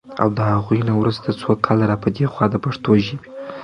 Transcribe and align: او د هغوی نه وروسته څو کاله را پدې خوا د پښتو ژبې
او 0.21 0.27
د 0.37 0.39
هغوی 0.53 0.79
نه 0.87 0.93
وروسته 0.99 1.29
څو 1.39 1.49
کاله 1.65 1.85
را 1.91 1.97
پدې 2.03 2.25
خوا 2.31 2.45
د 2.51 2.55
پښتو 2.63 2.89
ژبې 3.05 3.27